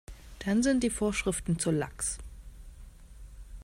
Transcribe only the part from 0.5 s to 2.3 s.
sind die Vorschriften zu lax.